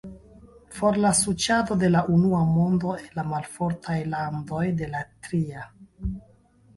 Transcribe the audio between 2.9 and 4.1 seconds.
el la malfortaj